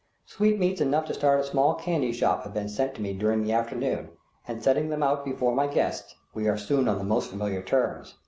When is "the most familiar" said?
6.97-7.61